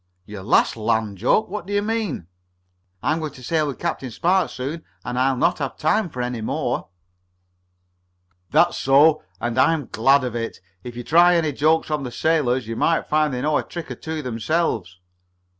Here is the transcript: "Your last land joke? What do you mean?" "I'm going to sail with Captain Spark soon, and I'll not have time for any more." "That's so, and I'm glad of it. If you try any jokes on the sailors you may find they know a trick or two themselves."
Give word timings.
"Your 0.25 0.41
last 0.41 0.75
land 0.75 1.19
joke? 1.19 1.47
What 1.47 1.67
do 1.67 1.73
you 1.73 1.83
mean?" 1.83 2.25
"I'm 3.03 3.19
going 3.19 3.33
to 3.33 3.43
sail 3.43 3.67
with 3.67 3.77
Captain 3.77 4.09
Spark 4.09 4.49
soon, 4.49 4.83
and 5.05 5.19
I'll 5.19 5.37
not 5.37 5.59
have 5.59 5.77
time 5.77 6.09
for 6.09 6.23
any 6.23 6.41
more." 6.41 6.87
"That's 8.49 8.77
so, 8.79 9.21
and 9.39 9.59
I'm 9.59 9.85
glad 9.91 10.23
of 10.23 10.35
it. 10.35 10.59
If 10.83 10.95
you 10.95 11.03
try 11.03 11.35
any 11.35 11.51
jokes 11.51 11.91
on 11.91 12.01
the 12.01 12.09
sailors 12.09 12.67
you 12.67 12.75
may 12.75 12.99
find 13.03 13.31
they 13.31 13.43
know 13.43 13.59
a 13.59 13.63
trick 13.63 13.91
or 13.91 13.95
two 13.95 14.23
themselves." 14.23 14.97